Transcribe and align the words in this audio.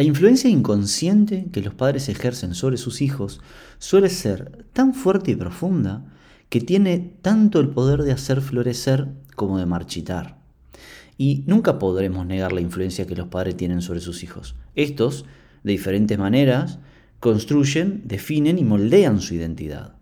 La 0.00 0.06
influencia 0.06 0.48
inconsciente 0.48 1.48
que 1.52 1.60
los 1.60 1.74
padres 1.74 2.08
ejercen 2.08 2.54
sobre 2.54 2.78
sus 2.78 3.02
hijos 3.02 3.38
suele 3.78 4.08
ser 4.08 4.64
tan 4.72 4.94
fuerte 4.94 5.32
y 5.32 5.36
profunda 5.36 6.06
que 6.48 6.62
tiene 6.62 7.12
tanto 7.20 7.60
el 7.60 7.68
poder 7.68 8.02
de 8.04 8.12
hacer 8.12 8.40
florecer 8.40 9.08
como 9.36 9.58
de 9.58 9.66
marchitar. 9.66 10.38
Y 11.18 11.44
nunca 11.46 11.78
podremos 11.78 12.24
negar 12.24 12.54
la 12.54 12.62
influencia 12.62 13.06
que 13.06 13.14
los 13.14 13.28
padres 13.28 13.58
tienen 13.58 13.82
sobre 13.82 14.00
sus 14.00 14.22
hijos. 14.22 14.56
Estos, 14.74 15.26
de 15.64 15.72
diferentes 15.72 16.18
maneras, 16.18 16.78
construyen, 17.18 18.00
definen 18.06 18.58
y 18.58 18.64
moldean 18.64 19.20
su 19.20 19.34
identidad. 19.34 19.96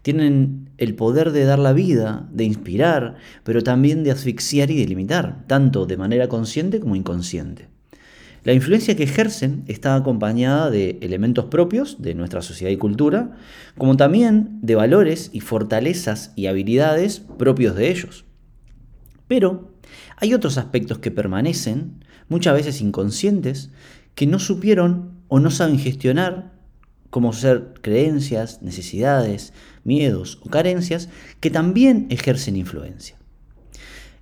Tienen 0.00 0.70
el 0.78 0.94
poder 0.94 1.32
de 1.32 1.44
dar 1.44 1.58
la 1.58 1.74
vida, 1.74 2.30
de 2.32 2.44
inspirar, 2.44 3.16
pero 3.42 3.62
también 3.62 4.04
de 4.04 4.10
asfixiar 4.10 4.70
y 4.70 4.78
de 4.78 4.86
limitar, 4.86 5.44
tanto 5.46 5.84
de 5.84 5.98
manera 5.98 6.28
consciente 6.30 6.80
como 6.80 6.96
inconsciente. 6.96 7.73
La 8.44 8.52
influencia 8.52 8.94
que 8.94 9.04
ejercen 9.04 9.64
está 9.68 9.94
acompañada 9.94 10.70
de 10.70 10.98
elementos 11.00 11.46
propios 11.46 12.02
de 12.02 12.14
nuestra 12.14 12.42
sociedad 12.42 12.70
y 12.70 12.76
cultura, 12.76 13.38
como 13.78 13.96
también 13.96 14.58
de 14.60 14.74
valores 14.74 15.30
y 15.32 15.40
fortalezas 15.40 16.32
y 16.36 16.46
habilidades 16.46 17.20
propios 17.20 17.74
de 17.74 17.90
ellos. 17.90 18.26
Pero 19.28 19.72
hay 20.18 20.34
otros 20.34 20.58
aspectos 20.58 20.98
que 20.98 21.10
permanecen, 21.10 22.04
muchas 22.28 22.54
veces 22.54 22.82
inconscientes, 22.82 23.70
que 24.14 24.26
no 24.26 24.38
supieron 24.38 25.12
o 25.28 25.40
no 25.40 25.50
saben 25.50 25.78
gestionar, 25.78 26.52
como 27.08 27.32
ser 27.32 27.72
creencias, 27.80 28.60
necesidades, 28.60 29.54
miedos 29.84 30.38
o 30.44 30.50
carencias, 30.50 31.08
que 31.40 31.48
también 31.48 32.08
ejercen 32.10 32.56
influencia. 32.56 33.16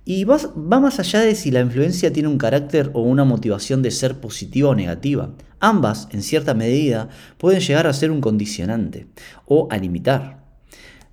Y 0.05 0.25
va, 0.25 0.37
más 0.55 0.99
allá 0.99 1.21
de 1.21 1.33
si 1.35 1.49
la 1.49 1.61
influencia 1.61 2.11
tiene 2.11 2.27
un 2.27 2.37
carácter 2.37 2.91
o 2.93 3.01
una 3.01 3.23
motivación 3.23 3.81
de 3.81 3.91
ser 3.91 4.19
positiva 4.19 4.69
o 4.69 4.75
negativa. 4.75 5.31
Ambas, 5.59 6.09
en 6.11 6.23
cierta 6.23 6.53
medida, 6.53 7.07
pueden 7.37 7.61
llegar 7.61 7.87
a 7.87 7.93
ser 7.93 8.11
un 8.11 8.19
condicionante 8.19 9.07
o 9.45 9.67
a 9.71 9.77
limitar. 9.77 10.43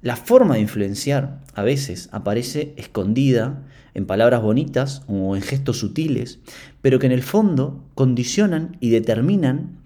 La 0.02 0.16
forma 0.16 0.54
de 0.54 0.62
influenciar 0.62 1.40
a 1.54 1.62
veces 1.62 2.08
aparece 2.10 2.74
escondida 2.76 3.64
en 3.94 4.06
palabras 4.06 4.42
bonitas 4.42 5.02
o 5.06 5.36
en 5.36 5.42
gestos 5.42 5.78
sutiles, 5.78 6.40
pero 6.80 6.98
que 6.98 7.06
en 7.06 7.12
el 7.12 7.22
fondo 7.22 7.84
condicionan 7.94 8.76
y 8.80 8.90
determinan 8.90 9.78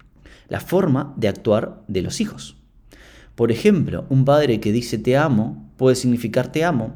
la 0.47 0.61
forma 0.61 1.13
de 1.17 1.27
actuar 1.27 1.83
de 1.87 2.01
los 2.01 2.21
hijos. 2.21 2.55
Por 3.35 3.51
ejemplo, 3.51 4.05
un 4.09 4.25
padre 4.25 4.59
que 4.59 4.71
dice 4.71 4.97
te 4.97 5.17
amo 5.17 5.69
puede 5.77 5.95
significar 5.95 6.51
te 6.51 6.63
amo, 6.63 6.95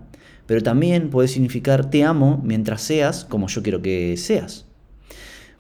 pero 0.50 0.64
también 0.64 1.12
puede 1.12 1.28
significar 1.28 1.92
te 1.92 2.04
amo 2.04 2.42
mientras 2.44 2.82
seas 2.82 3.24
como 3.24 3.48
yo 3.50 3.62
quiero 3.62 3.84
que 3.84 4.18
seas. 4.18 4.66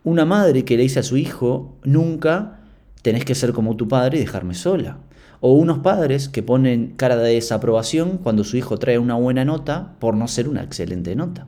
Una 0.04 0.26
madre 0.26 0.66
que 0.66 0.78
le 0.78 0.82
dice 0.82 0.98
a 0.98 1.04
su 1.04 1.16
hijo, 1.16 1.78
nunca 1.84 2.62
tenés 3.04 3.24
que 3.24 3.36
ser 3.36 3.54
como 3.54 3.76
tu 3.76 3.88
padre 3.88 4.18
y 4.18 4.22
dejarme 4.22 4.56
sola. 4.56 4.98
O 5.42 5.54
unos 5.54 5.78
padres 5.78 6.28
que 6.28 6.42
ponen 6.42 6.96
cara 6.98 7.18
de 7.18 7.36
desaprobación 7.36 8.18
cuando 8.18 8.44
su 8.44 8.58
hijo 8.58 8.80
trae 8.80 8.98
una 8.98 9.14
buena 9.14 9.46
nota 9.46 9.96
por 10.00 10.16
no 10.16 10.28
ser 10.28 10.50
una 10.50 10.64
excelente 10.64 11.16
nota. 11.16 11.46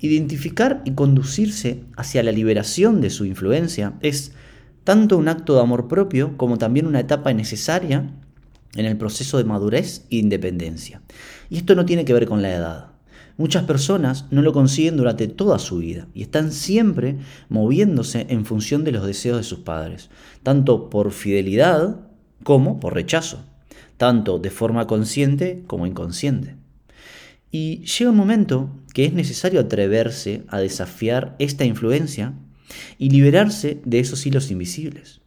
Identificar 0.00 0.82
y 0.84 0.94
conducirse 0.94 1.84
hacia 1.96 2.24
la 2.24 2.32
liberación 2.32 3.00
de 3.00 3.10
su 3.10 3.24
influencia 3.24 3.92
es 4.00 4.32
tanto 4.82 5.16
un 5.16 5.28
acto 5.28 5.54
de 5.54 5.60
amor 5.60 5.86
propio 5.86 6.36
como 6.36 6.58
también 6.58 6.88
una 6.88 6.98
etapa 6.98 7.32
necesaria 7.32 8.10
en 8.74 8.86
el 8.86 8.96
proceso 8.96 9.38
de 9.38 9.44
madurez 9.44 10.06
e 10.10 10.16
independencia. 10.16 11.02
Y 11.50 11.56
esto 11.58 11.74
no 11.74 11.84
tiene 11.84 12.04
que 12.04 12.14
ver 12.14 12.26
con 12.26 12.42
la 12.42 12.54
edad. 12.54 12.86
Muchas 13.38 13.64
personas 13.64 14.26
no 14.30 14.42
lo 14.42 14.52
consiguen 14.52 14.96
durante 14.96 15.26
toda 15.26 15.58
su 15.58 15.78
vida 15.78 16.06
y 16.14 16.22
están 16.22 16.52
siempre 16.52 17.16
moviéndose 17.48 18.26
en 18.28 18.44
función 18.44 18.84
de 18.84 18.92
los 18.92 19.06
deseos 19.06 19.38
de 19.38 19.44
sus 19.44 19.60
padres, 19.60 20.10
tanto 20.42 20.90
por 20.90 21.12
fidelidad 21.12 22.00
como 22.44 22.78
por 22.78 22.94
rechazo, 22.94 23.44
tanto 23.96 24.38
de 24.38 24.50
forma 24.50 24.86
consciente 24.86 25.62
como 25.66 25.86
inconsciente. 25.86 26.56
Y 27.50 27.84
llega 27.84 28.10
un 28.10 28.16
momento 28.16 28.70
que 28.92 29.06
es 29.06 29.12
necesario 29.14 29.60
atreverse 29.60 30.44
a 30.48 30.58
desafiar 30.58 31.36
esta 31.38 31.64
influencia 31.64 32.34
y 32.98 33.10
liberarse 33.10 33.80
de 33.84 34.00
esos 34.00 34.26
hilos 34.26 34.50
invisibles. 34.50 35.21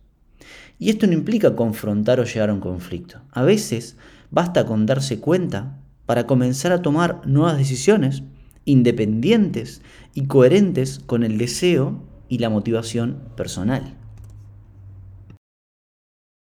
Y 0.77 0.89
esto 0.89 1.07
no 1.07 1.13
implica 1.13 1.55
confrontar 1.55 2.19
o 2.19 2.25
llegar 2.25 2.49
a 2.49 2.53
un 2.53 2.59
conflicto. 2.59 3.21
A 3.31 3.43
veces 3.43 3.97
basta 4.31 4.65
con 4.65 4.85
darse 4.85 5.19
cuenta 5.19 5.79
para 6.05 6.27
comenzar 6.27 6.71
a 6.71 6.81
tomar 6.81 7.21
nuevas 7.25 7.57
decisiones 7.57 8.23
independientes 8.65 9.81
y 10.13 10.25
coherentes 10.25 10.99
con 10.99 11.23
el 11.23 11.37
deseo 11.37 12.03
y 12.27 12.39
la 12.39 12.49
motivación 12.49 13.23
personal. 13.37 13.95